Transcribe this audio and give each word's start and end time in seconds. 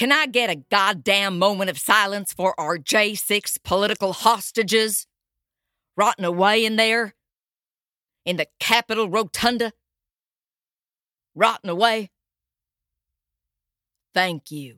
Can 0.00 0.12
I 0.12 0.24
get 0.24 0.48
a 0.48 0.56
goddamn 0.56 1.38
moment 1.38 1.68
of 1.68 1.78
silence 1.78 2.32
for 2.32 2.58
our 2.58 2.78
J6 2.78 3.62
political 3.62 4.14
hostages? 4.14 5.06
Rotting 5.94 6.24
away 6.24 6.64
in 6.64 6.76
there? 6.76 7.14
In 8.24 8.38
the 8.38 8.46
Capitol 8.58 9.10
Rotunda? 9.10 9.72
Rotting 11.34 11.68
away? 11.68 12.08
Thank 14.14 14.50
you. 14.50 14.76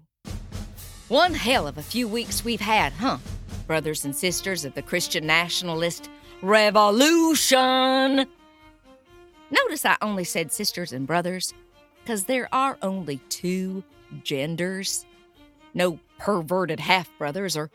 One 1.07 1.35
hell 1.35 1.69
of 1.69 1.79
a 1.79 1.83
few 1.83 2.09
weeks 2.09 2.45
we've 2.45 2.61
had, 2.61 2.93
huh? 2.95 3.19
Brothers 3.69 4.05
and 4.05 4.17
sisters 4.17 4.65
of 4.65 4.75
the 4.75 4.83
Christian 4.83 5.25
nationalist 5.25 6.11
revolution. 6.43 8.27
Notice 9.53 9.85
I 9.85 9.97
only 10.03 10.25
said 10.25 10.51
sisters 10.51 10.93
and 10.93 11.07
brothers, 11.07 11.55
because 12.03 12.25
there 12.25 12.49
are 12.53 12.77
only 12.83 13.19
two 13.29 13.85
genders. 14.25 15.07
No 15.75 15.99
perverted 16.19 16.81
half 16.81 17.09
brothers 17.17 17.57
or 17.57 17.71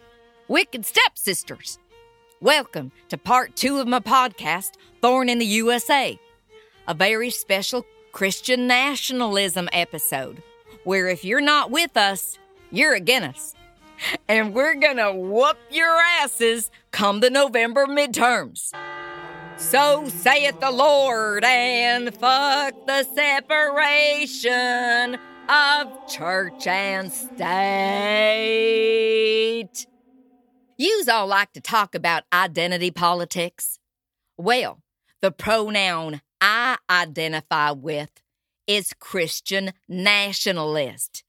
wicked 0.48 0.86
stepsisters. 0.86 1.80
Welcome 2.40 2.92
to 3.10 3.18
part 3.18 3.56
two 3.56 3.80
of 3.80 3.88
my 3.88 4.00
podcast, 4.00 4.74
Thorn 5.02 5.30
in 5.30 5.40
the 5.40 5.46
USA, 5.46 6.20
a 6.88 6.94
very 6.94 7.32
special 7.32 7.88
Christian 8.12 8.68
nationalism 8.68 9.68
episode, 9.74 10.44
where 10.84 11.08
if 11.08 11.26
you're 11.26 11.42
not 11.42 11.72
with 11.72 11.98
us, 11.98 12.38
you're 12.70 12.94
against 12.94 13.56
us. 13.56 13.58
And 14.28 14.54
we're 14.54 14.76
gonna 14.76 15.12
whoop 15.12 15.58
your 15.72 16.00
asses 16.22 16.70
come 16.92 17.22
the 17.22 17.32
November 17.32 17.88
midterms. 17.88 18.72
So 19.58 20.08
saith 20.08 20.60
the 20.60 20.70
Lord, 20.70 21.44
and 21.44 22.16
fuck 22.16 22.76
the 22.86 23.04
separation 23.16 25.18
of 25.50 26.08
church 26.08 26.68
and 26.68 27.12
state. 27.12 27.48
Yous 30.78 31.08
all 31.08 31.28
like 31.28 31.54
to 31.54 31.62
talk 31.62 31.96
about 31.96 32.24
identity 32.32 32.92
politics. 32.92 33.80
Well, 34.38 34.82
the 35.22 35.32
pronoun 35.32 36.22
I 36.40 36.78
identify 36.90 37.72
with 37.72 38.12
is 38.68 38.94
Christian 39.00 39.72
nationalist. 39.88 41.24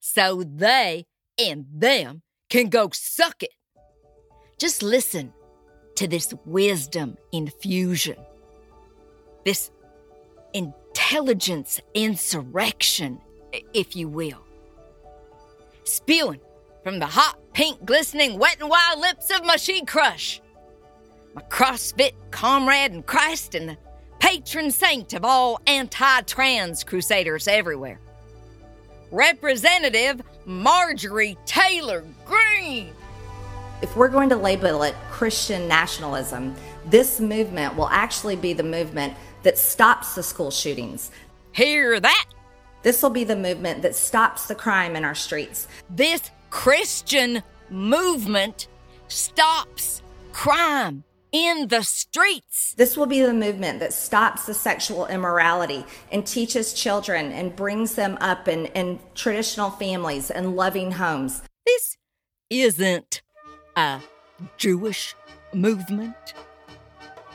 So 0.00 0.42
they 0.42 1.06
and 1.38 1.66
them 1.70 2.22
can 2.48 2.68
go 2.68 2.88
suck 2.92 3.42
it. 3.42 3.50
Just 4.58 4.82
listen 4.82 5.32
to 5.96 6.08
this 6.08 6.32
wisdom 6.46 7.16
infusion, 7.32 8.16
this 9.44 9.70
intelligence 10.54 11.80
insurrection, 11.94 13.20
if 13.74 13.96
you 13.96 14.08
will, 14.08 14.44
spewing 15.84 16.40
from 16.82 16.98
the 16.98 17.06
hot, 17.06 17.38
pink, 17.52 17.84
glistening, 17.84 18.38
wet 18.38 18.58
and 18.60 18.70
wild 18.70 19.00
lips 19.00 19.30
of 19.30 19.44
my 19.44 19.56
she 19.56 19.84
crush, 19.84 20.40
my 21.34 21.42
CrossFit 21.42 22.12
comrade 22.30 22.92
in 22.92 23.02
Christ 23.02 23.54
and 23.54 23.70
the 23.70 23.78
patron 24.18 24.70
saint 24.70 25.14
of 25.14 25.24
all 25.24 25.60
anti 25.66 26.20
trans 26.22 26.84
crusaders 26.84 27.48
everywhere. 27.48 28.00
Representative 29.10 30.22
Marjorie 30.44 31.38
Taylor 31.46 32.04
Greene. 32.26 32.92
If 33.80 33.96
we're 33.96 34.08
going 34.08 34.28
to 34.30 34.36
label 34.36 34.82
it 34.82 34.94
Christian 35.10 35.68
nationalism, 35.68 36.54
this 36.86 37.20
movement 37.20 37.76
will 37.76 37.88
actually 37.88 38.36
be 38.36 38.52
the 38.52 38.62
movement 38.62 39.14
that 39.44 39.56
stops 39.56 40.14
the 40.14 40.22
school 40.22 40.50
shootings. 40.50 41.10
Hear 41.52 42.00
that? 42.00 42.26
This 42.82 43.02
will 43.02 43.10
be 43.10 43.24
the 43.24 43.36
movement 43.36 43.82
that 43.82 43.94
stops 43.94 44.46
the 44.46 44.54
crime 44.54 44.96
in 44.96 45.04
our 45.04 45.14
streets. 45.14 45.68
This 45.90 46.30
Christian 46.50 47.42
movement 47.70 48.68
stops 49.08 50.02
crime 50.32 51.04
in 51.32 51.68
the 51.68 51.82
streets. 51.82 52.74
This 52.74 52.96
will 52.96 53.06
be 53.06 53.20
the 53.20 53.34
movement 53.34 53.80
that 53.80 53.92
stops 53.92 54.46
the 54.46 54.54
sexual 54.54 55.06
immorality 55.06 55.84
and 56.10 56.26
teaches 56.26 56.72
children 56.72 57.32
and 57.32 57.54
brings 57.54 57.94
them 57.94 58.16
up 58.20 58.48
in, 58.48 58.66
in 58.66 58.98
traditional 59.14 59.70
families 59.70 60.30
and 60.30 60.56
loving 60.56 60.92
homes. 60.92 61.42
This 61.66 61.98
isn't 62.48 63.22
a 63.76 64.00
Jewish 64.56 65.14
movement, 65.52 66.34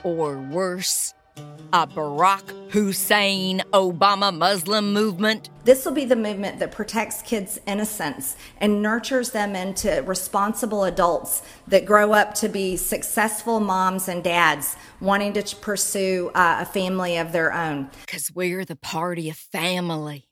or 0.03 0.37
worse, 0.37 1.13
a 1.37 1.87
Barack 1.87 2.71
Hussein 2.71 3.61
Obama 3.73 4.31
Muslim 4.35 4.93
movement. 4.93 5.49
This 5.63 5.85
will 5.85 5.93
be 5.93 6.05
the 6.05 6.15
movement 6.15 6.59
that 6.59 6.71
protects 6.71 7.23
kids' 7.23 7.59
innocence 7.65 8.35
and 8.57 8.81
nurtures 8.83 9.31
them 9.31 9.55
into 9.55 10.03
responsible 10.03 10.83
adults 10.83 11.41
that 11.67 11.85
grow 11.85 12.13
up 12.13 12.35
to 12.35 12.49
be 12.49 12.77
successful 12.77 13.59
moms 13.59 14.07
and 14.07 14.23
dads 14.23 14.75
wanting 15.01 15.33
to 15.33 15.55
pursue 15.55 16.29
uh, 16.35 16.57
a 16.61 16.65
family 16.65 17.17
of 17.17 17.31
their 17.31 17.51
own. 17.51 17.89
Because 18.05 18.31
we're 18.35 18.65
the 18.65 18.75
party 18.75 19.29
of 19.31 19.37
family. 19.37 20.27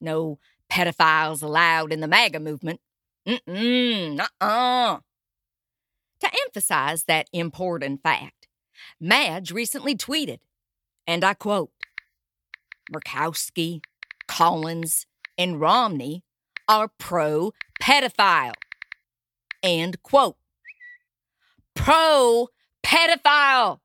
No 0.00 0.38
pedophiles 0.70 1.42
allowed 1.42 1.92
in 1.92 2.00
the 2.00 2.08
MAGA 2.08 2.40
movement. 2.40 2.80
Mm-mm, 3.26 4.20
uh-uh. 4.20 4.98
To 6.20 6.30
emphasize 6.46 7.04
that 7.04 7.28
important 7.32 8.02
fact, 8.02 8.37
Madge 9.00 9.50
recently 9.52 9.96
tweeted, 9.96 10.38
and 11.06 11.24
I 11.24 11.34
quote 11.34 11.70
Murkowski, 12.92 13.80
Collins, 14.26 15.06
and 15.36 15.60
Romney 15.60 16.24
are 16.68 16.90
pro 16.98 17.52
pedophile. 17.80 18.54
End 19.62 20.02
quote. 20.02 20.36
Pro 21.74 22.48
pedophile. 22.84 23.78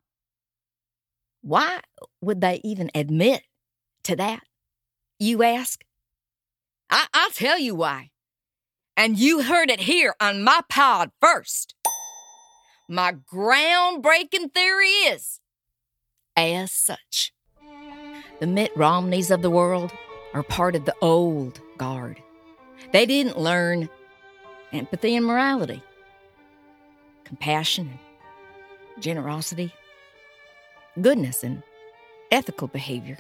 Why 1.42 1.82
would 2.22 2.42
they 2.42 2.62
even 2.64 2.90
admit 2.96 3.44
to 4.04 4.16
that? 4.16 4.44
You 5.20 5.44
ask? 5.44 5.84
I- 6.90 7.08
I'll 7.14 7.32
tell 7.32 7.58
you 7.58 7.76
why. 7.76 8.12
And 8.96 9.18
you 9.18 9.44
heard 9.44 9.70
it 9.70 9.82
here 9.82 10.16
on 10.20 10.44
my 10.44 10.62
pod 10.70 11.12
first. 11.20 11.74
My 12.90 13.14
groundbreaking 13.14 14.54
theory 14.54 14.88
is 14.88 15.40
as 16.36 16.72
such. 16.72 17.32
The 18.40 18.48
Mitt 18.48 18.76
Romneys 18.76 19.32
of 19.32 19.42
the 19.42 19.50
world 19.50 19.92
are 20.34 20.44
part 20.44 20.76
of 20.76 20.84
the 20.84 20.96
old 21.02 21.62
guard. 21.78 22.22
They 22.92 23.06
didn't 23.06 23.40
learn 23.40 23.90
empathy 24.74 25.16
and 25.16 25.26
morality, 25.26 25.82
compassion 27.24 28.00
and 28.96 29.04
generosity, 29.04 29.74
goodness 31.02 31.44
and 31.44 31.64
ethical 32.32 32.68
behavior 32.68 33.18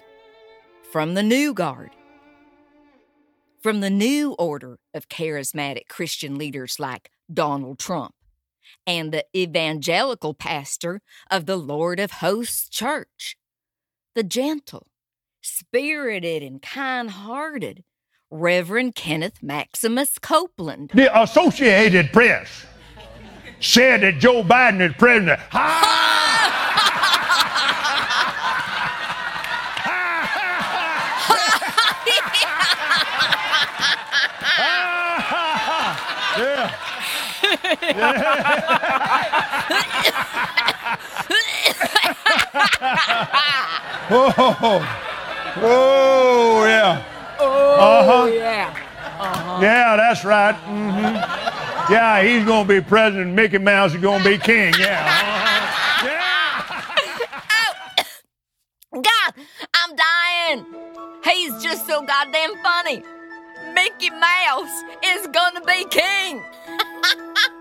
from 0.91 1.13
the 1.13 1.24
new 1.24 1.53
guard. 1.53 1.91
From 3.62 3.80
the 3.80 3.90
new 3.90 4.34
order 4.34 4.78
of 4.94 5.07
charismatic 5.07 5.88
Christian 5.88 6.38
leaders 6.38 6.81
like 6.81 7.09
Donald 7.34 7.80
Trump 7.80 8.13
and 8.85 9.12
the 9.12 9.25
evangelical 9.35 10.34
pastor 10.34 11.01
of 11.29 11.46
the 11.46 11.57
Lord 11.57 12.00
of 12.00 12.12
Hosts 12.12 12.69
Church, 12.69 13.38
the 14.16 14.24
gentle, 14.24 14.88
spirited, 15.41 16.44
and 16.44 16.62
kind 16.62 17.09
hearted 17.09 17.84
Reverend 18.29 18.96
Kenneth 18.96 19.44
Maximus 19.44 20.18
Copeland. 20.19 20.91
The 20.94 21.22
Associated 21.22 22.12
Press 22.12 22.66
said 23.59 24.01
that 24.01 24.19
Joe 24.19 24.44
Biden 24.44 24.81
is 24.81 24.95
president. 24.97 25.40
oh, 44.12 44.81
oh, 45.58 46.66
yeah. 46.66 47.04
Oh, 47.40 47.75
Uh-huh. 47.80 48.25
yeah. 48.31 49.60
Yeah, 49.62 49.96
that's 49.98 50.24
right. 50.25 50.54
hmm 50.56 51.16
Yeah, 51.92 52.22
he's 52.24 52.46
going 52.46 52.68
to 52.68 52.74
be 52.74 52.81
president. 52.81 53.34
Mickey 53.34 53.58
Mouse 53.58 53.94
is 53.94 54.02
going 54.02 54.22
to 54.24 54.30
be 54.30 54.38
king. 54.38 54.74
Yeah. 54.80 55.06
Uh-huh. 55.06 56.08
Yeah. 56.08 58.04
God, 58.94 59.34
I'm 59.75 59.96
dying. 59.96 60.66
He's 61.24 61.64
just 61.64 61.88
so 61.88 62.02
goddamn 62.02 62.56
funny. 62.64 63.04
Mickey 63.74 64.10
Mouse 64.12 64.84
is 65.04 65.28
gonna 65.28 65.62
be 65.66 65.86
king. 65.90 66.44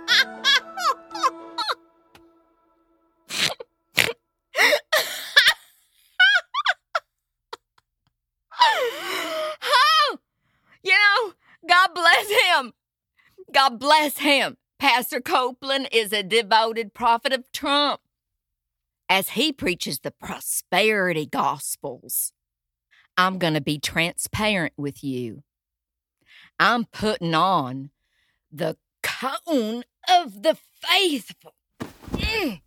God 11.83 11.95
bless 11.95 12.31
him. 12.31 12.73
God 13.53 13.81
bless 13.81 14.19
him. 14.19 14.57
Pastor 14.79 15.21
Copeland 15.21 15.89
is 15.91 16.13
a 16.13 16.23
devoted 16.23 16.95
prophet 16.95 17.33
of 17.33 17.51
Trump 17.53 18.01
as 19.09 19.31
he 19.31 19.53
preaches 19.53 19.99
the 20.01 20.13
prosperity 20.13 21.27
gospels. 21.27 22.33
I'm 23.17 23.39
going 23.39 23.55
to 23.55 23.61
be 23.61 23.79
transparent 23.79 24.75
with 24.77 25.03
you. 25.03 25.43
I'm 26.59 26.85
putting 26.85 27.35
on 27.35 27.91
the 28.51 28.77
cone 29.03 29.83
of 30.09 30.43
the 30.43 30.57
faithful. 30.81 31.55
Mm. 32.13 32.61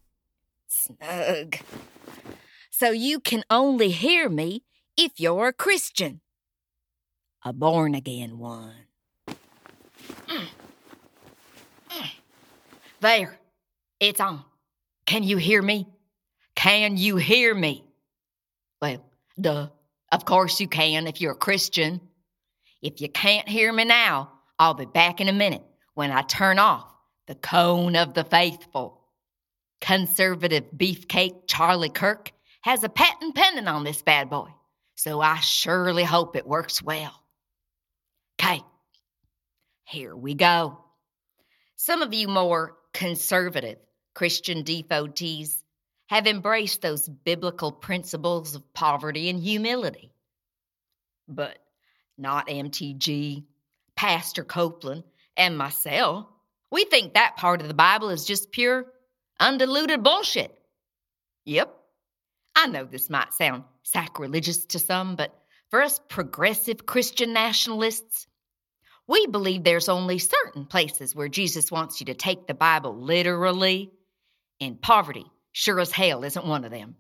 Snug. 0.68 1.58
So 2.70 2.92
you 2.92 3.22
can 3.22 3.46
only 3.50 3.92
hear 3.92 4.28
me 4.28 4.64
if 4.98 5.20
you're 5.22 5.48
a 5.48 5.54
Christian, 5.54 6.20
a 7.44 7.54
born 7.54 7.96
again 7.96 8.38
one. 8.38 8.86
Mm. 10.28 10.48
Mm. 11.90 12.12
There, 13.06 13.38
it's 14.00 14.20
on. 14.20 14.44
Can 15.06 15.22
you 15.22 15.38
hear 15.38 15.62
me? 15.62 15.86
Can 16.56 16.98
you 16.98 17.18
hear 17.18 17.54
me? 17.54 17.84
Well, 18.82 19.06
duh. 19.40 19.68
Of 20.12 20.26
course 20.26 20.60
you 20.60 20.68
can 20.68 21.06
if 21.06 21.22
you're 21.22 21.34
a 21.34 21.36
Christian. 21.36 22.02
If 22.82 23.02
you 23.02 23.10
can't 23.10 23.48
hear 23.48 23.72
me 23.72 23.86
now, 23.86 24.32
I'll 24.58 24.74
be 24.74 24.88
back 24.88 25.22
in 25.22 25.30
a 25.30 25.34
minute 25.34 25.62
when 25.94 26.10
I 26.10 26.24
turn 26.24 26.58
off 26.58 26.92
the 27.28 27.36
cone 27.36 27.96
of 27.96 28.16
the 28.16 28.24
faithful. 28.24 29.00
Conservative 29.82 30.64
beefcake 30.76 31.42
Charlie 31.46 31.90
Kirk 31.90 32.32
has 32.62 32.84
a 32.84 32.90
patent 32.90 33.36
pending 33.36 33.68
on 33.68 33.84
this 33.84 34.02
bad 34.02 34.32
boy, 34.32 34.50
so 34.96 35.22
I 35.22 35.42
surely 35.42 36.04
hope 36.04 36.36
it 36.36 36.48
works 36.48 36.82
well. 36.82 37.14
Okay, 38.42 38.64
here 39.84 40.16
we 40.16 40.34
go. 40.34 40.80
Some 41.76 42.02
of 42.02 42.12
you 42.12 42.28
more 42.28 42.78
conservative 42.96 43.78
Christian 44.14 44.64
devotees 44.64 45.64
have 46.08 46.28
embraced 46.28 46.82
those 46.82 47.10
biblical 47.10 47.72
principles 47.72 48.56
of 48.56 48.74
poverty 48.74 49.30
and 49.30 49.42
humility. 49.42 50.12
But 51.28 51.58
not 52.18 52.48
MTG, 52.48 53.44
Pastor 53.96 54.46
Copeland, 54.46 55.04
and 55.36 55.58
myself. 55.58 56.28
We 56.72 56.86
think 56.86 57.14
that 57.14 57.36
part 57.36 57.62
of 57.62 57.68
the 57.68 57.74
Bible 57.74 58.10
is 58.10 58.24
just 58.24 58.52
pure, 58.52 58.86
undiluted 59.40 60.02
bullshit. 60.02 60.58
Yep. 61.44 61.76
I 62.56 62.68
know 62.68 62.86
this 62.86 63.10
might 63.10 63.34
sound 63.34 63.64
sacrilegious 63.84 64.66
to 64.68 64.80
some, 64.80 65.18
but 65.18 65.38
for 65.70 65.82
us 65.82 66.00
progressive 66.08 66.86
Christian 66.86 67.34
nationalists, 67.34 68.28
we 69.08 69.28
believe 69.28 69.64
there's 69.64 69.90
only 69.90 70.20
certain 70.20 70.66
places 70.66 71.16
where 71.16 71.28
Jesus 71.28 71.72
wants 71.72 72.00
you 72.00 72.08
to 72.08 72.14
take 72.14 72.48
the 72.48 72.54
Bible 72.54 72.96
literally, 72.96 73.92
and 74.60 74.82
poverty 74.82 75.26
sure 75.52 75.80
as 75.80 75.92
hell 75.92 76.24
isn't 76.24 76.46
one 76.46 76.66
of 76.66 76.72
them. 76.72 76.96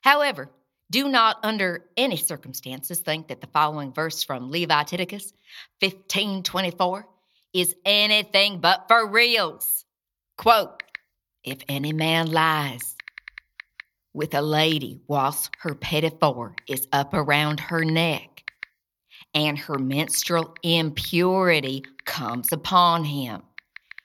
However, 0.00 0.50
do 0.90 1.08
not 1.08 1.38
under 1.42 1.84
any 1.96 2.16
circumstances 2.16 3.00
think 3.00 3.28
that 3.28 3.40
the 3.40 3.46
following 3.48 3.92
verse 3.92 4.24
from 4.24 4.50
Leviticus 4.50 5.32
15:24 5.80 7.04
is 7.52 7.74
anything 7.84 8.60
but 8.60 8.88
for 8.88 9.06
reals. 9.06 9.84
Quote, 10.36 10.82
if 11.44 11.58
any 11.68 11.92
man 11.92 12.30
lies 12.30 12.96
with 14.14 14.34
a 14.34 14.42
lady 14.42 15.00
whilst 15.06 15.50
her 15.60 15.74
pinafore 15.74 16.54
is 16.66 16.88
up 16.92 17.12
around 17.12 17.60
her 17.60 17.84
neck 17.84 18.37
and 19.34 19.58
her 19.58 19.78
menstrual 19.78 20.54
impurity 20.62 21.84
comes 22.04 22.52
upon 22.52 23.04
him, 23.04 23.42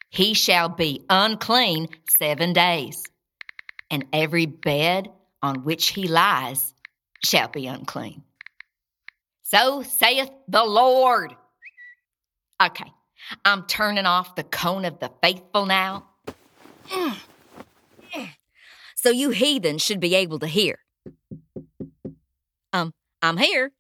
he 0.09 0.33
shall 0.33 0.69
be 0.69 1.05
unclean 1.09 1.87
seven 2.19 2.53
days, 2.53 3.03
and 3.89 4.05
every 4.13 4.45
bed 4.45 5.09
on 5.41 5.63
which 5.63 5.89
he 5.89 6.07
lies 6.07 6.73
shall 7.23 7.47
be 7.47 7.67
unclean. 7.67 8.23
So 9.41 9.81
saith 9.83 10.31
the 10.47 10.63
Lord. 10.63 11.35
Okay, 12.61 12.91
I'm 13.43 13.65
turning 13.65 14.05
off 14.05 14.35
the 14.35 14.43
cone 14.43 14.85
of 14.85 14.99
the 14.99 15.11
faithful 15.21 15.65
now. 15.65 16.05
So 18.95 19.09
you 19.09 19.31
heathens 19.31 19.81
should 19.81 19.99
be 19.99 20.15
able 20.15 20.39
to 20.39 20.47
hear. 20.47 20.79
Um, 22.71 22.93
I'm 23.21 23.37
here. 23.37 23.71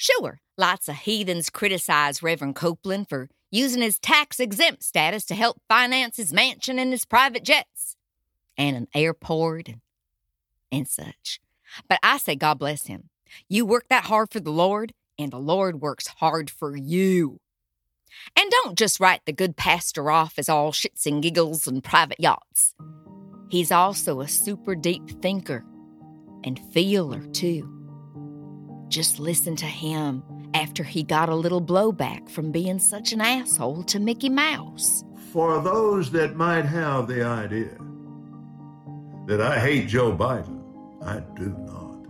Sure, 0.00 0.40
lots 0.56 0.88
of 0.88 0.96
heathens 0.96 1.50
criticize 1.50 2.22
Reverend 2.22 2.54
Copeland 2.54 3.06
for 3.10 3.28
using 3.50 3.82
his 3.82 3.98
tax 3.98 4.40
exempt 4.40 4.82
status 4.82 5.26
to 5.26 5.34
help 5.34 5.60
finance 5.68 6.16
his 6.16 6.32
mansion 6.32 6.78
and 6.78 6.90
his 6.90 7.04
private 7.04 7.44
jets 7.44 7.96
and 8.56 8.78
an 8.78 8.88
airport 8.94 9.68
and, 9.68 9.82
and 10.72 10.88
such. 10.88 11.38
But 11.86 11.98
I 12.02 12.16
say, 12.16 12.34
God 12.34 12.58
bless 12.58 12.86
him. 12.86 13.10
You 13.46 13.66
work 13.66 13.88
that 13.90 14.04
hard 14.04 14.30
for 14.30 14.40
the 14.40 14.50
Lord, 14.50 14.94
and 15.18 15.30
the 15.30 15.38
Lord 15.38 15.82
works 15.82 16.06
hard 16.06 16.48
for 16.48 16.74
you. 16.74 17.38
And 18.34 18.50
don't 18.50 18.78
just 18.78 19.00
write 19.00 19.20
the 19.26 19.34
good 19.34 19.54
pastor 19.54 20.10
off 20.10 20.38
as 20.38 20.48
all 20.48 20.72
shits 20.72 21.04
and 21.04 21.22
giggles 21.22 21.66
and 21.66 21.84
private 21.84 22.18
yachts. 22.18 22.74
He's 23.50 23.70
also 23.70 24.22
a 24.22 24.28
super 24.28 24.74
deep 24.74 25.20
thinker 25.20 25.62
and 26.42 26.58
feeler, 26.72 27.26
too. 27.26 27.79
Just 28.90 29.20
listen 29.20 29.54
to 29.54 29.66
him 29.66 30.24
after 30.52 30.82
he 30.82 31.04
got 31.04 31.28
a 31.28 31.34
little 31.34 31.62
blowback 31.62 32.28
from 32.28 32.50
being 32.50 32.80
such 32.80 33.12
an 33.12 33.20
asshole 33.20 33.84
to 33.84 34.00
Mickey 34.00 34.28
Mouse. 34.28 35.04
For 35.32 35.62
those 35.62 36.10
that 36.10 36.34
might 36.34 36.64
have 36.64 37.06
the 37.06 37.24
idea 37.24 37.78
that 39.26 39.40
I 39.40 39.60
hate 39.60 39.86
Joe 39.86 40.10
Biden, 40.10 40.60
I 41.04 41.20
do 41.36 41.56
not. 41.60 42.00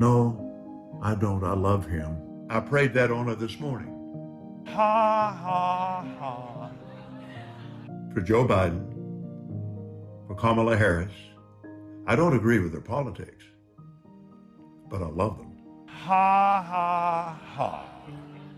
No, 0.00 0.98
I 1.02 1.14
don't. 1.14 1.44
I 1.44 1.52
love 1.52 1.86
him. 1.86 2.16
I 2.48 2.60
prayed 2.60 2.94
that 2.94 3.10
on 3.10 3.26
her 3.26 3.34
this 3.34 3.60
morning. 3.60 4.64
Ha, 4.66 5.38
ha, 5.42 6.06
ha. 6.18 6.70
For 8.14 8.22
Joe 8.22 8.46
Biden, 8.46 8.90
for 10.26 10.34
Kamala 10.36 10.74
Harris, 10.74 11.12
I 12.06 12.16
don't 12.16 12.34
agree 12.34 12.60
with 12.60 12.72
their 12.72 12.80
politics, 12.80 13.44
but 14.88 15.02
I 15.02 15.08
love 15.08 15.36
them. 15.36 15.49
Ha, 16.04 16.62
ha, 16.66 17.38
ha. 17.54 17.84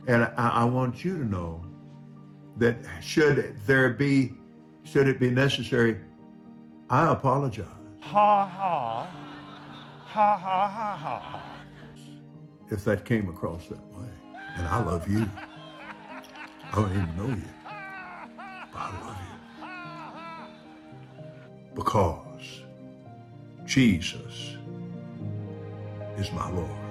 And 0.07 0.25
I, 0.25 0.63
I 0.63 0.65
want 0.65 1.05
you 1.05 1.19
to 1.19 1.25
know 1.25 1.65
that 2.57 2.77
should 3.01 3.57
there 3.67 3.91
be, 3.91 4.33
should 4.85 5.09
it 5.09 5.19
be 5.19 5.31
necessary, 5.31 5.99
I 6.89 7.11
apologize. 7.13 7.67
Ha, 8.01 8.47
ha. 8.47 9.09
Ha, 10.05 10.37
ha, 10.37 10.69
ha, 10.69 10.97
ha, 10.97 11.19
ha. 11.19 11.43
if 12.71 12.85
that 12.85 13.05
came 13.05 13.29
across 13.29 13.67
that 13.69 13.83
way. 13.93 14.09
And 14.57 14.67
I 14.69 14.81
love 14.83 15.09
you. 15.09 15.29
I 16.73 16.77
don't 16.77 16.91
even 16.91 17.17
know 17.17 17.29
you. 17.29 17.43
But 18.73 18.79
I 18.79 18.91
love 19.07 19.19
you. 19.21 19.27
Because 21.75 22.63
Jesus 23.65 24.57
is 26.19 26.31
my 26.33 26.51
Lord. 26.51 26.82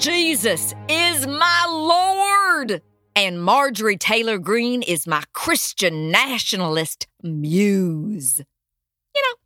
Jesus 0.00 0.74
is 0.88 1.26
my 1.26 1.66
Lord. 1.68 2.80
And 3.14 3.42
Marjorie 3.42 3.98
Taylor 3.98 4.38
Greene 4.38 4.80
is 4.80 5.06
my 5.06 5.22
Christian 5.34 6.10
nationalist 6.10 7.06
muse. 7.22 8.38
You 9.14 9.22
know, 9.22 9.36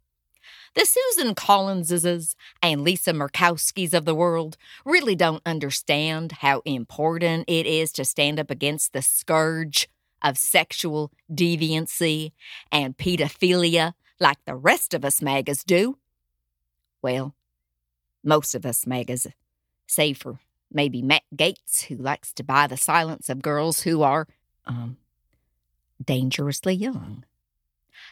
the 0.77 0.87
Susan 0.87 1.35
Collinses 1.35 2.37
and 2.63 2.83
Lisa 2.83 3.13
Murkowskis 3.13 3.93
of 3.93 4.05
the 4.05 4.15
world 4.15 4.57
really 4.85 5.17
don't 5.17 5.43
understand 5.45 6.31
how 6.31 6.63
important 6.65 7.47
it 7.49 7.67
is 7.67 7.91
to 7.91 8.05
stand 8.05 8.39
up 8.39 8.49
against 8.49 8.93
the 8.93 9.03
scourge 9.03 9.89
of 10.23 10.39
sexual 10.39 11.11
deviancy 11.33 12.31
and 12.71 12.97
pedophilia 12.97 13.95
like 14.21 14.39
the 14.45 14.55
rest 14.55 14.95
of 14.95 15.05
us 15.05 15.21
magas 15.21 15.65
do. 15.65 15.99
Well, 17.03 17.35
most 18.23 18.55
of 18.55 18.65
us 18.65 18.87
magas, 18.87 19.27
save 19.89 20.19
for 20.19 20.39
maybe 20.75 21.03
Matt 21.03 21.23
Gaetz, 21.35 21.85
who 21.85 21.97
likes 21.97 22.33
to 22.35 22.45
buy 22.45 22.67
the 22.67 22.77
silence 22.77 23.29
of 23.29 23.43
girls 23.43 23.83
who 23.83 24.03
are, 24.03 24.27
um, 24.67 24.99
dangerously 26.05 26.75
young. 26.75 27.25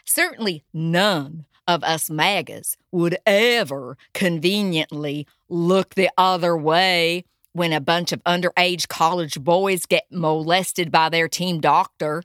Certainly 0.05 0.63
none 0.73 1.45
of 1.67 1.83
us 1.83 2.09
MAGAs 2.09 2.77
would 2.91 3.17
ever 3.25 3.97
conveniently 4.13 5.27
look 5.49 5.95
the 5.95 6.09
other 6.17 6.57
way 6.57 7.25
when 7.53 7.71
a 7.71 7.79
bunch 7.79 8.11
of 8.11 8.23
underage 8.23 8.87
college 8.87 9.39
boys 9.39 9.85
get 9.85 10.05
molested 10.11 10.91
by 10.91 11.09
their 11.09 11.27
team 11.27 11.59
doctor. 11.59 12.23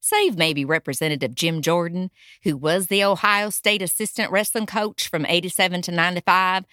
Save 0.00 0.38
maybe 0.38 0.64
Representative 0.64 1.34
Jim 1.34 1.60
Jordan, 1.60 2.10
who 2.42 2.56
was 2.56 2.86
the 2.86 3.04
Ohio 3.04 3.50
State 3.50 3.82
assistant 3.82 4.32
wrestling 4.32 4.66
coach 4.66 5.08
from 5.08 5.26
87 5.26 5.82
to 5.82 5.92
95, 5.92 6.64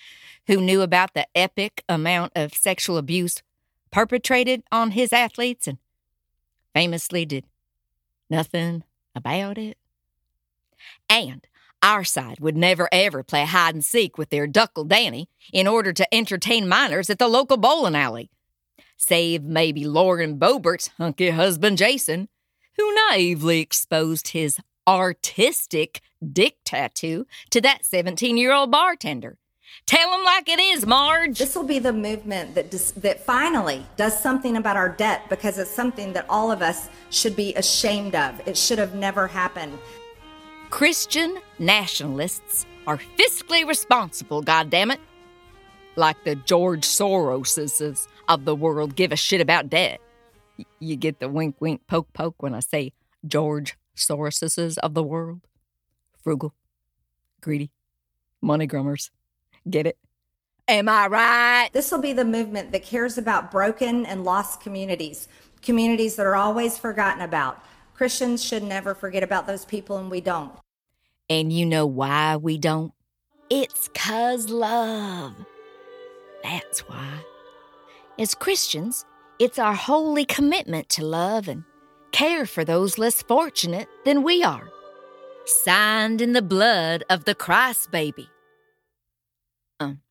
who 0.47 0.61
knew 0.61 0.81
about 0.81 1.13
the 1.13 1.27
epic 1.35 1.83
amount 1.89 2.31
of 2.35 2.53
sexual 2.53 2.97
abuse 2.97 3.43
perpetrated 3.91 4.63
on 4.71 4.91
his 4.91 5.11
athletes 5.11 5.67
and 5.67 5.77
famously 6.73 7.25
did 7.25 7.43
nothing 8.29 8.83
about 9.13 9.57
it. 9.57 9.77
And 11.09 11.45
our 11.83 12.05
side 12.05 12.39
would 12.39 12.55
never 12.55 12.87
ever 12.91 13.23
play 13.23 13.45
hide 13.45 13.75
and 13.75 13.83
seek 13.83 14.17
with 14.17 14.29
their 14.29 14.47
duckle 14.47 14.85
Danny 14.85 15.29
in 15.51 15.67
order 15.67 15.91
to 15.91 16.15
entertain 16.15 16.67
minors 16.67 17.09
at 17.09 17.19
the 17.19 17.27
local 17.27 17.57
bowling 17.57 17.95
alley. 17.95 18.29
Save 18.95 19.43
maybe 19.43 19.85
Lauren 19.85 20.39
Boebert's 20.39 20.89
hunky 20.97 21.29
husband 21.29 21.77
Jayson, 21.77 22.29
who 22.77 22.95
naively 23.09 23.59
exposed 23.59 24.29
his 24.29 24.57
artistic 24.87 26.01
dick 26.31 26.57
tattoo 26.63 27.25
to 27.49 27.61
that 27.61 27.85
17 27.85 28.37
year 28.37 28.53
old 28.53 28.71
bartender. 28.71 29.37
Tell 29.85 30.13
him 30.13 30.23
like 30.23 30.49
it 30.49 30.59
is, 30.59 30.85
Marge. 30.85 31.37
This 31.39 31.55
will 31.55 31.63
be 31.63 31.79
the 31.79 31.93
movement 31.93 32.55
that 32.55 32.71
dis- 32.71 32.91
that 32.91 33.23
finally 33.23 33.85
does 33.95 34.17
something 34.19 34.57
about 34.57 34.77
our 34.77 34.89
debt 34.89 35.23
because 35.29 35.57
it's 35.57 35.69
something 35.69 36.13
that 36.13 36.25
all 36.29 36.51
of 36.51 36.61
us 36.61 36.89
should 37.09 37.35
be 37.35 37.53
ashamed 37.55 38.15
of. 38.15 38.45
It 38.47 38.57
should 38.57 38.79
have 38.79 38.95
never 38.95 39.27
happened. 39.27 39.77
Christian 40.69 41.37
nationalists 41.59 42.65
are 42.85 42.99
fiscally 43.17 43.65
responsible, 43.65 44.43
goddammit. 44.43 44.97
Like 45.95 46.23
the 46.23 46.35
George 46.35 46.83
Soroses 46.85 48.07
of 48.27 48.45
the 48.45 48.55
world 48.55 48.95
give 48.95 49.11
a 49.11 49.15
shit 49.15 49.41
about 49.41 49.69
debt. 49.69 49.99
Y- 50.57 50.65
You 50.79 50.95
get 50.95 51.19
the 51.19 51.29
wink, 51.29 51.55
wink, 51.59 51.81
poke, 51.87 52.11
poke 52.13 52.41
when 52.41 52.53
I 52.53 52.59
say 52.59 52.93
George 53.25 53.77
Soroses 53.95 54.77
of 54.79 54.93
the 54.93 55.03
world. 55.03 55.41
Frugal, 56.23 56.53
greedy, 57.41 57.71
money 58.41 58.65
grummers. 58.67 59.11
Get 59.69 59.87
it? 59.87 59.97
Am 60.67 60.89
I 60.89 61.07
right? 61.07 61.69
This 61.71 61.91
will 61.91 62.01
be 62.01 62.13
the 62.13 62.25
movement 62.25 62.71
that 62.73 62.83
cares 62.83 63.17
about 63.17 63.51
broken 63.51 64.05
and 64.05 64.25
lost 64.25 64.59
communities, 64.59 65.27
communities 65.61 66.15
that 66.17 66.25
are 66.25 66.35
always 66.35 66.77
forgotten 66.77 67.21
about. 67.21 67.63
Christians 67.93 68.43
should 68.43 68.63
never 68.63 68.93
forget 68.93 69.23
about 69.23 69.47
those 69.47 69.63
people, 69.65 69.97
and 69.97 70.11
we 70.11 70.21
don't. 70.21 70.51
And 71.29 71.51
you 71.51 71.65
know 71.65 71.85
why 71.85 72.35
we 72.35 72.57
don't? 72.57 72.93
It's 73.49 73.87
'cause 73.89 74.49
love. 74.49 75.33
That's 76.43 76.81
why. 76.87 77.23
As 78.19 78.35
Christians, 78.35 79.05
it's 79.39 79.59
our 79.59 79.75
holy 79.75 80.25
commitment 80.25 80.89
to 80.89 81.05
love 81.05 81.47
and 81.47 81.63
care 82.11 82.45
for 82.45 82.65
those 82.65 82.97
less 82.97 83.21
fortunate 83.21 83.87
than 84.05 84.23
we 84.23 84.43
are. 84.43 84.69
Signed 85.45 86.21
in 86.21 86.33
the 86.33 86.41
blood 86.41 87.03
of 87.09 87.25
the 87.25 87.35
Christ 87.35 87.91
baby. 87.91 88.29
Um, 89.79 90.01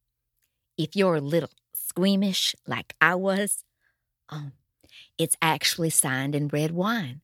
if 0.78 0.94
you're 0.94 1.16
a 1.16 1.20
little 1.20 1.50
squeamish 1.74 2.54
like 2.66 2.94
I 3.00 3.16
was, 3.16 3.64
um, 4.28 4.52
it's 5.18 5.36
actually 5.42 5.90
signed 5.90 6.34
in 6.34 6.48
red 6.48 6.70
wine, 6.70 7.20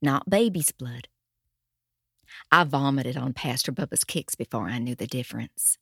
not 0.00 0.30
baby's 0.30 0.72
blood. 0.72 1.08
I 2.52 2.64
vomited 2.64 3.16
on 3.16 3.32
Pastor 3.32 3.72
Bubba's 3.72 4.04
kicks 4.04 4.36
before 4.36 4.68
I 4.68 4.78
knew 4.78 4.94
the 4.94 5.06
difference. 5.06 5.78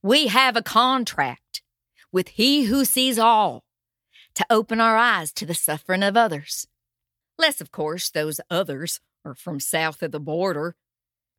We 0.00 0.28
have 0.28 0.56
a 0.56 0.62
contract 0.62 1.62
with 2.12 2.28
He 2.28 2.64
who 2.64 2.84
sees 2.84 3.18
all 3.18 3.64
to 4.34 4.46
open 4.50 4.80
our 4.80 4.96
eyes 4.96 5.32
to 5.34 5.46
the 5.46 5.54
suffering 5.54 6.02
of 6.02 6.16
others. 6.16 6.66
Less, 7.38 7.60
of 7.60 7.70
course, 7.70 8.10
those 8.10 8.40
others 8.50 9.00
are 9.24 9.34
from 9.34 9.60
south 9.60 10.02
of 10.02 10.12
the 10.12 10.20
border. 10.20 10.76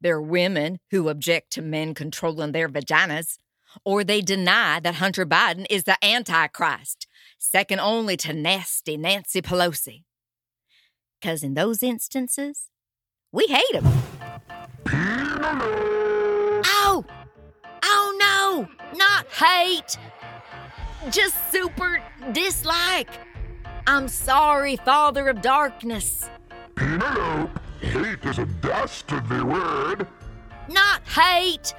They're 0.01 0.21
women 0.21 0.79
who 0.91 1.09
object 1.09 1.51
to 1.53 1.61
men 1.61 1.93
controlling 1.93 2.51
their 2.51 2.67
vaginas, 2.69 3.37
or 3.85 4.03
they 4.03 4.21
deny 4.21 4.79
that 4.81 4.95
Hunter 4.95 5.25
Biden 5.25 5.65
is 5.69 5.85
the 5.85 6.03
Antichrist, 6.03 7.07
second 7.39 7.79
only 7.79 8.17
to 8.17 8.33
nasty 8.33 8.97
Nancy 8.97 9.41
Pelosi. 9.41 10.03
Because 11.19 11.43
in 11.43 11.53
those 11.53 11.81
instances, 11.81 12.69
we 13.31 13.47
hate 13.47 13.73
him. 13.73 13.85
Oh! 16.65 17.05
Oh 17.83 18.17
no! 18.19 18.67
Not 18.97 19.27
hate! 19.27 19.97
Just 21.11 21.35
super 21.51 22.01
dislike. 22.31 23.09
I'm 23.85 24.07
sorry, 24.07 24.77
Father 24.77 25.27
of 25.27 25.41
Darkness. 25.41 26.29
Penelope, 26.75 27.51
hate 27.81 28.23
is 28.25 28.39
a 28.39 28.45
dastardly 28.45 29.43
word. 29.43 30.07
Not 30.69 31.01
hate! 31.07 31.73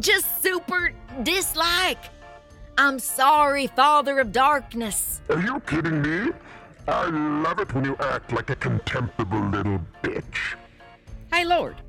Just 0.00 0.42
super 0.42 0.92
dislike. 1.22 2.10
I'm 2.76 2.98
sorry, 2.98 3.68
Father 3.68 4.18
of 4.18 4.32
Darkness. 4.32 5.20
Are 5.30 5.40
you 5.40 5.60
kidding 5.60 6.02
me? 6.02 6.32
I 6.88 7.06
love 7.06 7.60
it 7.60 7.72
when 7.72 7.84
you 7.84 7.96
act 8.00 8.32
like 8.32 8.50
a 8.50 8.56
contemptible 8.56 9.40
little 9.40 9.80
bitch. 10.02 10.56
Hey, 11.32 11.44
Lord. 11.44 11.82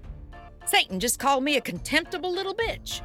Satan 0.66 1.00
just 1.00 1.18
called 1.18 1.44
me 1.44 1.58
a 1.58 1.62
contemptible 1.62 2.32
little 2.32 2.54
bitch. 2.54 3.02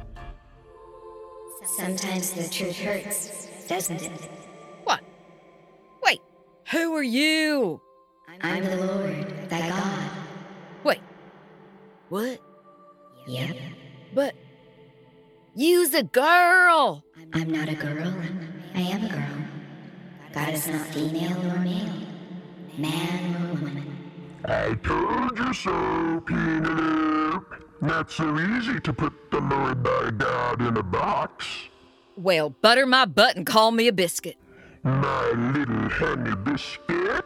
Sometimes 1.65 2.31
the 2.31 2.47
truth 2.47 2.77
hurts, 2.77 3.47
doesn't 3.67 4.01
it? 4.01 4.11
What? 4.83 5.01
Wait, 6.03 6.21
who 6.71 6.95
are 6.95 7.03
you? 7.03 7.81
I'm 8.41 8.63
the 8.63 8.75
Lord, 8.77 9.49
thy 9.49 9.69
God. 9.69 10.11
Wait, 10.83 11.01
what? 12.09 12.39
Yep. 13.27 13.57
But 14.13 14.35
you's 15.55 15.93
a 15.93 16.03
girl. 16.03 17.03
I'm 17.33 17.51
not 17.51 17.67
a 17.67 17.75
girl. 17.75 18.13
I 18.75 18.81
am 18.81 19.05
a 19.05 19.09
girl. 19.09 19.45
God 20.33 20.49
is 20.49 20.67
not 20.67 20.85
female 20.87 21.37
or 21.51 21.59
male, 21.59 21.93
man 22.77 23.35
or 23.35 23.53
woman. 23.55 23.97
I 24.45 24.75
told 24.75 25.37
you 25.39 25.53
so, 25.53 26.21
Penelope. 26.27 27.55
Not 27.85 28.09
so 28.09 28.39
easy 28.39 28.79
to 28.79 28.93
put 28.93 29.13
the 29.29 29.39
Lord 29.39 29.83
thy 29.83 30.09
God 30.09 30.59
in 30.59 30.75
a 30.75 30.81
box. 30.81 31.45
Well, 32.17 32.49
butter 32.49 32.87
my 32.87 33.05
butt 33.05 33.35
and 33.35 33.45
call 33.45 33.71
me 33.71 33.87
a 33.87 33.93
biscuit. 33.93 34.37
My 34.83 35.29
little 35.53 35.89
honey 35.89 36.35
biscuit. 36.35 37.25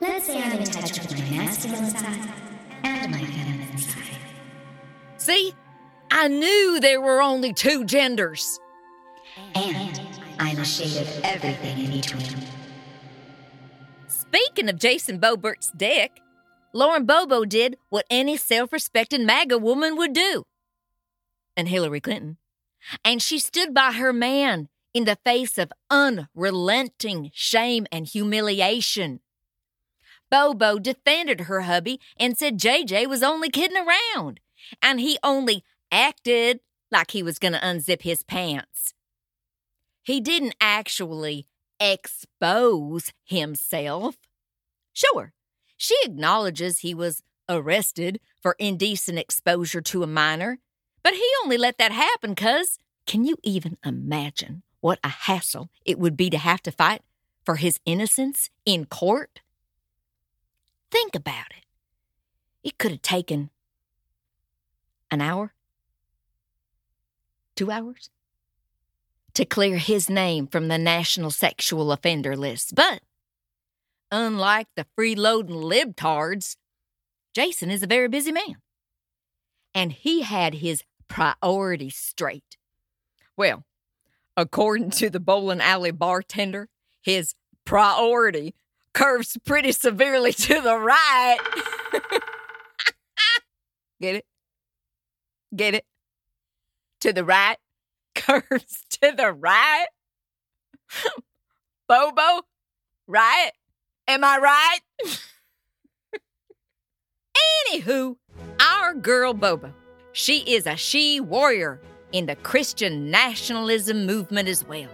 Let's 0.00 0.26
say 0.26 0.42
I'm 0.42 0.58
in 0.58 0.64
touch 0.64 0.98
with 0.98 1.12
my 1.18 1.36
masculine 1.36 1.90
side 1.90 2.32
and 2.84 3.12
my 3.12 3.18
feminine 3.18 3.76
side. 3.76 4.02
See? 5.18 5.52
I 6.10 6.28
knew 6.28 6.80
there 6.80 7.00
were 7.02 7.20
only 7.20 7.52
two 7.52 7.84
genders. 7.84 8.58
And 9.54 10.00
I'm 10.38 10.58
a 10.58 10.64
shade 10.64 11.02
of 11.02 11.20
everything 11.22 11.84
in 11.84 11.90
between. 11.90 12.46
Speaking 14.06 14.70
of 14.70 14.76
Jayson 14.76 15.20
Boebert's 15.20 15.70
dick, 15.76 16.22
Lauren 16.76 17.06
Bobo 17.06 17.46
did 17.46 17.78
what 17.88 18.04
any 18.10 18.36
self 18.36 18.70
respecting 18.70 19.24
MAGA 19.24 19.56
woman 19.56 19.96
would 19.96 20.12
do. 20.12 20.44
And 21.56 21.68
Hillary 21.68 22.00
Clinton. 22.02 22.36
And 23.02 23.22
she 23.22 23.38
stood 23.38 23.72
by 23.72 23.92
her 23.92 24.12
man 24.12 24.68
in 24.92 25.06
the 25.06 25.16
face 25.24 25.56
of 25.56 25.72
unrelenting 25.88 27.30
shame 27.32 27.86
and 27.90 28.06
humiliation. 28.06 29.20
Bobo 30.30 30.78
defended 30.78 31.42
her 31.42 31.62
hubby 31.62 31.98
and 32.18 32.36
said 32.36 32.58
JJ 32.58 33.06
was 33.06 33.22
only 33.22 33.48
kidding 33.48 33.78
around, 33.78 34.40
and 34.82 35.00
he 35.00 35.18
only 35.22 35.64
acted 35.90 36.60
like 36.90 37.12
he 37.12 37.22
was 37.22 37.38
going 37.38 37.54
to 37.54 37.60
unzip 37.60 38.02
his 38.02 38.22
pants. 38.22 38.92
He 40.02 40.20
didn't 40.20 40.56
actually 40.60 41.46
expose 41.80 43.14
himself. 43.24 44.16
Sure, 44.92 45.32
she 45.76 45.96
acknowledges 46.04 46.78
he 46.78 46.94
was 46.94 47.22
arrested 47.48 48.20
for 48.40 48.56
indecent 48.58 49.18
exposure 49.18 49.80
to 49.80 50.02
a 50.02 50.06
minor, 50.06 50.58
but 51.02 51.14
he 51.14 51.28
only 51.44 51.56
let 51.58 51.78
that 51.78 51.92
happen 51.92 52.30
because 52.30 52.78
can 53.06 53.24
you 53.24 53.36
even 53.42 53.76
imagine 53.84 54.62
what 54.80 54.98
a 55.04 55.08
hassle 55.08 55.70
it 55.84 55.98
would 55.98 56.16
be 56.16 56.30
to 56.30 56.38
have 56.38 56.62
to 56.62 56.72
fight 56.72 57.02
for 57.44 57.56
his 57.56 57.80
innocence 57.84 58.50
in 58.64 58.84
court? 58.86 59.40
Think 60.90 61.14
about 61.14 61.50
it. 61.50 61.64
It 62.62 62.78
could 62.78 62.90
have 62.90 63.02
taken 63.02 63.50
an 65.10 65.20
hour, 65.20 65.54
two 67.54 67.70
hours 67.70 68.10
to 69.34 69.44
clear 69.44 69.76
his 69.76 70.08
name 70.08 70.46
from 70.46 70.68
the 70.68 70.78
National 70.78 71.30
Sexual 71.30 71.92
Offender 71.92 72.36
List. 72.36 72.74
But 72.74 73.02
unlike 74.10 74.68
the 74.76 74.86
freeloading 74.98 75.62
libtards, 75.62 76.56
Jayson 77.34 77.70
is 77.70 77.82
a 77.82 77.86
very 77.86 78.08
busy 78.08 78.32
man. 78.32 78.56
And 79.74 79.92
he 79.92 80.22
had 80.22 80.54
his 80.54 80.82
priorities 81.08 81.96
straight. 81.96 82.56
Well, 83.36 83.64
according 84.36 84.90
to 84.90 85.10
the 85.10 85.20
bowling 85.20 85.60
alley 85.60 85.90
bartender, 85.90 86.68
his 87.02 87.34
priority 87.64 88.54
curves 88.94 89.36
pretty 89.44 89.72
severely 89.72 90.32
to 90.32 90.60
the 90.60 90.78
right. 90.78 91.38
Get 94.00 94.16
it? 94.16 94.26
Get 95.54 95.74
it? 95.74 95.84
To 97.00 97.12
the 97.12 97.24
right? 97.24 97.58
Curves 98.14 98.84
to 99.00 99.12
the 99.14 99.32
right? 99.32 99.86
Bobo? 101.88 102.42
Right? 103.06 103.52
Am 104.08 104.22
I 104.22 104.38
right? 104.38 104.80
Anywho, 107.68 108.16
our 108.60 108.94
girl 108.94 109.34
Boba, 109.34 109.72
she 110.12 110.38
is 110.54 110.66
a 110.66 110.76
she 110.76 111.20
warrior 111.20 111.80
in 112.12 112.26
the 112.26 112.36
Christian 112.36 113.10
nationalism 113.10 114.06
movement 114.06 114.48
as 114.48 114.64
well. 114.64 114.88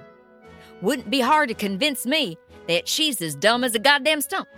Wouldn't 0.80 1.10
be 1.10 1.20
hard 1.20 1.48
to 1.50 1.54
convince 1.54 2.06
me 2.06 2.38
that 2.68 2.88
she's 2.88 3.20
as 3.20 3.34
dumb 3.34 3.64
as 3.64 3.74
a 3.74 3.78
goddamn 3.78 4.22
stump. 4.22 4.48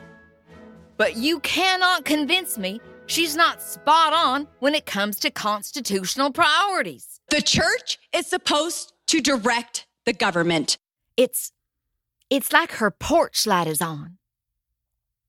But 0.97 1.17
you 1.17 1.41
cannot 1.41 2.05
convince 2.05 2.57
me 2.57 2.81
she's 3.07 3.35
not 3.35 3.61
spot 3.61 4.13
on 4.13 4.47
when 4.61 4.75
it 4.75 4.87
comes 4.87 5.19
to 5.21 5.31
constitutional 5.31 6.31
priorities. 6.31 7.21
The 7.31 7.43
church 7.43 7.99
is 8.15 8.27
supposed 8.27 8.93
to 9.09 9.21
direct 9.21 9.87
the 10.05 10.13
government. 10.13 10.79
It's 11.17 11.51
it's 12.31 12.53
like 12.53 12.73
her 12.73 12.91
porch 12.91 13.47
light 13.47 13.67
is 13.67 13.83
on. 13.83 14.19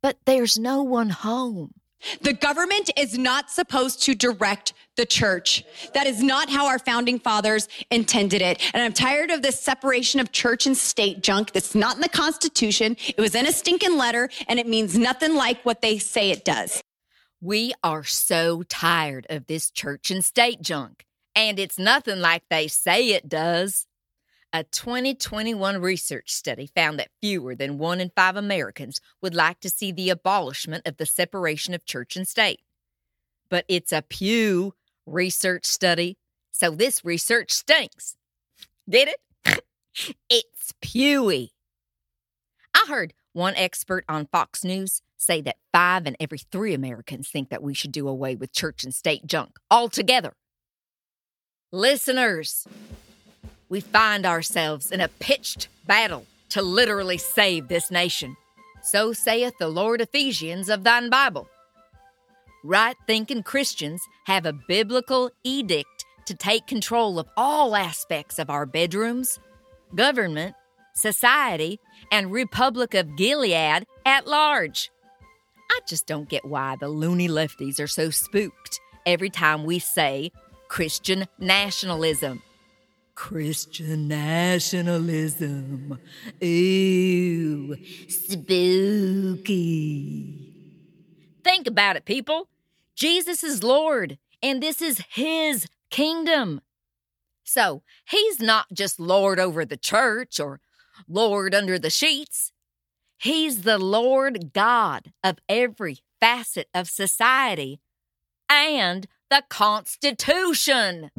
But 0.05 0.19
there's 0.25 0.59
no 0.59 0.83
one 0.83 1.09
home. 1.09 1.73
The 2.21 2.33
government 2.33 2.91
is 2.95 3.17
not 3.17 3.49
supposed 3.49 4.03
to 4.03 4.13
direct 4.13 4.73
the 4.97 5.05
church. 5.07 5.63
That 5.95 6.05
is 6.05 6.21
not 6.21 6.47
how 6.47 6.67
our 6.67 6.77
founding 6.77 7.17
fathers 7.17 7.67
intended 7.89 8.39
it. 8.43 8.61
And 8.75 8.83
I'm 8.83 8.93
tired 8.93 9.31
of 9.31 9.41
this 9.41 9.59
separation 9.59 10.19
of 10.19 10.31
church 10.31 10.67
and 10.67 10.77
state 10.77 11.23
junk 11.23 11.53
that's 11.53 11.73
not 11.73 11.95
in 11.95 12.01
the 12.01 12.09
Constitution. 12.09 12.97
It 13.17 13.19
was 13.19 13.33
in 13.33 13.47
a 13.47 13.51
stinking 13.51 13.97
letter, 13.97 14.29
and 14.47 14.59
it 14.59 14.67
means 14.67 14.95
nothing 14.95 15.33
like 15.33 15.65
what 15.65 15.81
they 15.81 15.97
say 15.97 16.29
it 16.29 16.45
does. 16.45 16.83
We 17.41 17.73
are 17.83 18.03
so 18.03 18.61
tired 18.61 19.25
of 19.31 19.47
this 19.47 19.71
church 19.71 20.11
and 20.11 20.23
state 20.23 20.61
junk, 20.61 21.03
and 21.33 21.57
it's 21.57 21.79
nothing 21.79 22.19
like 22.19 22.43
they 22.51 22.67
say 22.67 23.09
it 23.09 23.27
does. 23.27 23.87
A 24.55 24.63
2021 24.63 25.81
research 25.81 26.31
study 26.31 26.71
found 26.73 26.97
that 26.97 27.09
fewer 27.19 27.55
than 27.55 27.77
one 27.77 27.99
in 27.99 28.09
five 28.15 28.37
Americans 28.37 29.01
would 29.21 29.35
like 29.35 29.59
to 29.59 29.69
see 29.69 29.91
the 29.91 30.09
abolishment 30.09 30.87
of 30.87 30.95
the 30.95 31.05
separation 31.05 31.73
of 31.73 31.83
church 31.83 32.15
and 32.15 32.25
state. 32.25 32.61
But 33.49 33.65
it's 33.67 33.91
a 33.91 34.01
Pew 34.01 34.73
research 35.05 35.65
study, 35.65 36.17
so 36.51 36.71
this 36.71 37.03
research 37.03 37.51
stinks. 37.51 38.15
Did 38.87 39.09
it? 39.09 39.65
it's 40.29 40.73
Pewy. 40.81 41.49
I 42.73 42.85
heard 42.87 43.13
one 43.33 43.55
expert 43.57 44.05
on 44.07 44.25
Fox 44.27 44.63
News 44.63 45.01
say 45.17 45.41
that 45.41 45.57
five 45.73 46.07
in 46.07 46.15
every 46.17 46.39
three 46.39 46.73
Americans 46.73 47.27
think 47.27 47.49
that 47.49 47.61
we 47.61 47.73
should 47.73 47.91
do 47.91 48.07
away 48.07 48.37
with 48.37 48.53
church 48.53 48.85
and 48.85 48.95
state 48.95 49.27
junk 49.27 49.57
altogether. 49.69 50.37
Listeners, 51.73 52.65
we 53.69 53.81
find 53.81 54.25
ourselves 54.25 54.91
in 54.91 55.01
a 55.01 55.07
pitched 55.07 55.67
battle 55.87 56.25
to 56.49 56.61
literally 56.61 57.17
save 57.17 57.67
this 57.67 57.91
nation. 57.91 58.35
So 58.81 59.13
saith 59.13 59.53
the 59.59 59.67
Lord 59.67 60.01
Ephesians 60.01 60.69
of 60.69 60.83
thine 60.83 61.09
Bible. 61.09 61.47
Right 62.63 62.95
thinking 63.07 63.43
Christians 63.43 64.01
have 64.25 64.45
a 64.45 64.53
biblical 64.53 65.31
edict 65.43 66.05
to 66.25 66.35
take 66.35 66.67
control 66.67 67.19
of 67.19 67.27
all 67.37 67.75
aspects 67.75 68.39
of 68.39 68.49
our 68.49 68.65
bedrooms, 68.65 69.39
government, 69.93 70.55
society, 70.93 71.79
and 72.11 72.31
Republic 72.31 72.93
of 72.93 73.15
Gilead 73.15 73.85
at 74.05 74.27
large. 74.27 74.91
I 75.71 75.79
just 75.87 76.07
don't 76.07 76.29
get 76.29 76.45
why 76.45 76.75
the 76.79 76.87
loony 76.87 77.27
lefties 77.27 77.79
are 77.79 77.87
so 77.87 78.09
spooked 78.09 78.79
every 79.05 79.29
time 79.29 79.63
we 79.63 79.79
say 79.79 80.31
Christian 80.67 81.27
nationalism. 81.39 82.41
Christian 83.15 84.07
nationalism. 84.07 85.99
Ooh, 86.43 87.75
spooky. 88.07 89.55
Think 91.43 91.67
about 91.67 91.95
it, 91.95 92.05
people. 92.05 92.49
Jesus 92.95 93.43
is 93.43 93.63
Lord, 93.63 94.17
and 94.43 94.61
this 94.61 94.81
is 94.81 95.01
His 95.09 95.67
kingdom. 95.89 96.61
So 97.43 97.81
He's 98.09 98.39
not 98.39 98.67
just 98.73 98.99
Lord 98.99 99.39
over 99.39 99.65
the 99.65 99.77
church 99.77 100.39
or 100.39 100.59
Lord 101.07 101.55
under 101.55 101.79
the 101.79 101.89
sheets. 101.89 102.51
He's 103.17 103.61
the 103.61 103.77
Lord 103.77 104.53
God 104.53 105.13
of 105.23 105.37
every 105.47 105.99
facet 106.19 106.67
of 106.73 106.89
society 106.89 107.79
and 108.49 109.07
the 109.29 109.43
Constitution. 109.49 111.11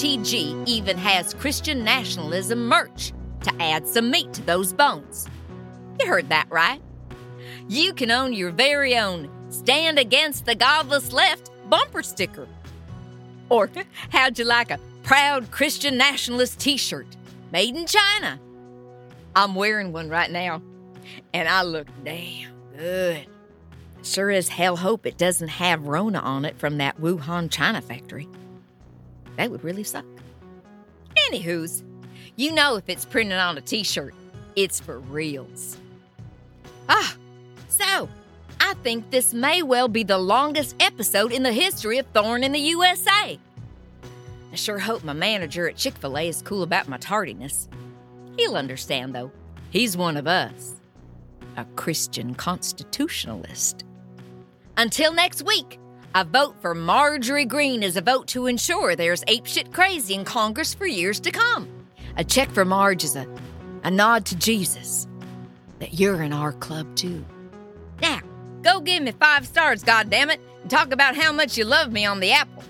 MTG 0.00 0.66
even 0.66 0.96
has 0.96 1.34
Christian 1.34 1.84
nationalism 1.84 2.66
merch 2.66 3.12
to 3.42 3.52
add 3.60 3.86
some 3.86 4.10
meat 4.10 4.32
to 4.32 4.42
those 4.46 4.72
bones. 4.72 5.28
You 5.98 6.06
heard 6.06 6.30
that 6.30 6.46
right. 6.48 6.80
You 7.68 7.92
can 7.92 8.10
own 8.10 8.32
your 8.32 8.50
very 8.50 8.96
own 8.96 9.28
Stand 9.50 9.98
Against 9.98 10.46
the 10.46 10.54
Godless 10.54 11.12
Left 11.12 11.50
bumper 11.68 12.02
sticker. 12.02 12.48
Or 13.50 13.68
how'd 14.08 14.38
you 14.38 14.46
like 14.46 14.70
a 14.70 14.80
proud 15.02 15.50
Christian 15.50 15.98
nationalist 15.98 16.58
t 16.58 16.78
shirt 16.78 17.18
made 17.52 17.76
in 17.76 17.84
China? 17.84 18.40
I'm 19.36 19.54
wearing 19.54 19.92
one 19.92 20.08
right 20.08 20.30
now, 20.30 20.62
and 21.34 21.46
I 21.46 21.62
look 21.62 21.88
damn 22.02 22.54
good. 22.74 23.26
Sure 24.02 24.30
as 24.30 24.48
hell 24.48 24.76
hope 24.76 25.04
it 25.04 25.18
doesn't 25.18 25.48
have 25.48 25.86
Rona 25.86 26.20
on 26.20 26.46
it 26.46 26.56
from 26.56 26.78
that 26.78 26.98
Wuhan 26.98 27.50
China 27.50 27.82
factory. 27.82 28.26
That 29.40 29.50
would 29.50 29.64
really 29.64 29.84
suck. 29.84 30.04
Anywho's, 31.30 31.82
you 32.36 32.52
know 32.52 32.76
if 32.76 32.90
it's 32.90 33.06
printed 33.06 33.38
on 33.38 33.56
a 33.56 33.62
t 33.62 33.82
shirt, 33.82 34.14
it's 34.54 34.78
for 34.78 34.98
reals. 34.98 35.78
Ah, 36.90 37.16
so 37.66 38.06
I 38.60 38.74
think 38.82 39.10
this 39.10 39.32
may 39.32 39.62
well 39.62 39.88
be 39.88 40.02
the 40.02 40.18
longest 40.18 40.76
episode 40.78 41.32
in 41.32 41.42
the 41.42 41.54
history 41.54 41.96
of 41.96 42.04
Thorn 42.08 42.44
in 42.44 42.52
the 42.52 42.58
USA. 42.58 43.38
I 44.52 44.56
sure 44.56 44.78
hope 44.78 45.04
my 45.04 45.14
manager 45.14 45.66
at 45.66 45.76
Chick 45.76 45.96
fil 45.96 46.18
A 46.18 46.28
is 46.28 46.42
cool 46.42 46.62
about 46.62 46.86
my 46.86 46.98
tardiness. 46.98 47.66
He'll 48.36 48.56
understand, 48.56 49.14
though. 49.14 49.30
He's 49.70 49.96
one 49.96 50.18
of 50.18 50.26
us, 50.26 50.74
a 51.56 51.64
Christian 51.76 52.34
constitutionalist. 52.34 53.84
Until 54.76 55.14
next 55.14 55.46
week, 55.46 55.78
a 56.14 56.24
vote 56.24 56.56
for 56.60 56.74
Marjorie 56.74 57.44
Greene 57.44 57.82
is 57.82 57.96
a 57.96 58.00
vote 58.00 58.26
to 58.28 58.46
ensure 58.46 58.96
there's 58.96 59.24
apeshit 59.24 59.72
crazy 59.72 60.14
in 60.14 60.24
Congress 60.24 60.74
for 60.74 60.86
years 60.86 61.20
to 61.20 61.30
come. 61.30 61.68
A 62.16 62.24
check 62.24 62.50
for 62.50 62.64
Marge 62.64 63.04
is 63.04 63.14
a, 63.14 63.28
a 63.84 63.90
nod 63.90 64.26
to 64.26 64.36
Jesus 64.36 65.06
that 65.78 65.94
you're 65.94 66.22
in 66.22 66.32
our 66.32 66.52
club 66.52 66.94
too. 66.96 67.24
Now, 68.02 68.20
go 68.62 68.80
give 68.80 69.02
me 69.02 69.12
five 69.12 69.46
stars, 69.46 69.84
goddammit, 69.84 70.38
and 70.62 70.70
talk 70.70 70.92
about 70.92 71.14
how 71.14 71.32
much 71.32 71.56
you 71.56 71.64
love 71.64 71.92
me 71.92 72.04
on 72.04 72.18
the 72.18 72.32
apple. 72.32 72.64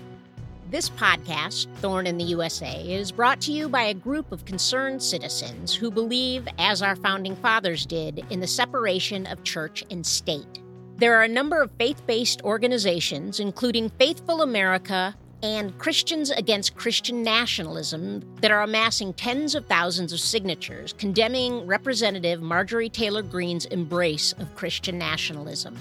This 0.69 0.89
podcast, 0.91 1.67
Thorn 1.77 2.07
in 2.07 2.17
the 2.17 2.23
USA, 2.25 2.81
is 2.81 3.11
brought 3.11 3.41
to 3.41 3.51
you 3.51 3.67
by 3.67 3.83
a 3.83 3.93
group 3.93 4.31
of 4.31 4.45
concerned 4.45 5.01
citizens 5.03 5.73
who 5.73 5.91
believe, 5.91 6.47
as 6.59 6.81
our 6.81 6.95
founding 6.95 7.35
fathers 7.35 7.85
did, 7.85 8.23
in 8.29 8.39
the 8.39 8.47
separation 8.47 9.25
of 9.25 9.43
church 9.43 9.83
and 9.91 10.05
state. 10.05 10.60
There 11.01 11.17
are 11.17 11.23
a 11.23 11.27
number 11.27 11.63
of 11.63 11.71
faith 11.79 12.05
based 12.05 12.43
organizations, 12.43 13.39
including 13.39 13.89
Faithful 13.89 14.43
America 14.43 15.15
and 15.41 15.75
Christians 15.79 16.29
Against 16.29 16.75
Christian 16.75 17.23
Nationalism, 17.23 18.23
that 18.41 18.51
are 18.51 18.61
amassing 18.61 19.11
tens 19.13 19.55
of 19.55 19.65
thousands 19.65 20.13
of 20.13 20.19
signatures 20.19 20.93
condemning 20.93 21.65
Representative 21.65 22.43
Marjorie 22.43 22.87
Taylor 22.87 23.23
Greene's 23.23 23.65
embrace 23.65 24.33
of 24.33 24.55
Christian 24.55 24.99
nationalism. 24.99 25.75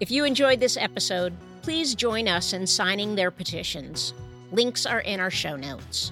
If 0.00 0.10
you 0.10 0.24
enjoyed 0.24 0.58
this 0.58 0.76
episode, 0.76 1.34
please 1.62 1.94
join 1.94 2.26
us 2.26 2.52
in 2.52 2.66
signing 2.66 3.14
their 3.14 3.30
petitions. 3.30 4.12
Links 4.50 4.86
are 4.86 5.02
in 5.02 5.20
our 5.20 5.30
show 5.30 5.54
notes. 5.54 6.10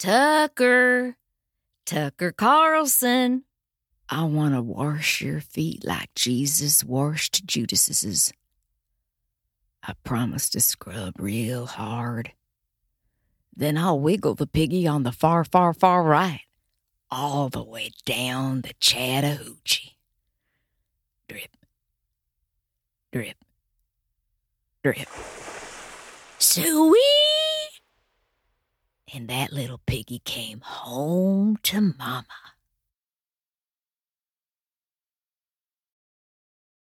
Tucker, 0.00 1.14
Tucker 1.84 2.32
Carlson, 2.32 3.44
I 4.08 4.24
want 4.24 4.54
to 4.54 4.62
wash 4.62 5.20
your 5.20 5.42
feet 5.42 5.84
like 5.84 6.14
Jesus 6.14 6.82
washed 6.82 7.44
Judas's. 7.44 8.32
I 9.82 9.92
promise 10.02 10.48
to 10.50 10.60
scrub 10.62 11.16
real 11.18 11.66
hard. 11.66 12.32
Then 13.54 13.76
I'll 13.76 14.00
wiggle 14.00 14.34
the 14.34 14.46
piggy 14.46 14.86
on 14.86 15.02
the 15.02 15.12
far, 15.12 15.44
far, 15.44 15.74
far 15.74 16.02
right, 16.02 16.40
all 17.10 17.50
the 17.50 17.62
way 17.62 17.90
down 18.06 18.62
the 18.62 18.72
Chattahoochee. 18.80 19.98
Drip, 21.28 21.54
drip, 23.12 23.36
drip. 24.82 25.08
Sweet! 26.38 27.49
And 29.12 29.28
that 29.28 29.52
little 29.52 29.80
piggy 29.86 30.20
came 30.20 30.60
home 30.60 31.56
to 31.64 31.80
Mama. 31.80 32.49